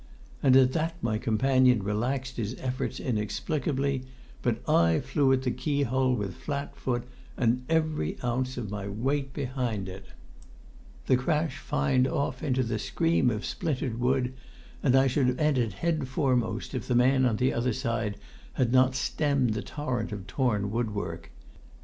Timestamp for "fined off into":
11.59-12.63